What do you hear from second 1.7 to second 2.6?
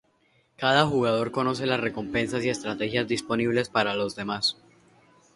recompensas y